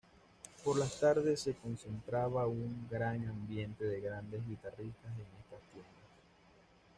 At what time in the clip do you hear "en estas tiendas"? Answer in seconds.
5.15-6.09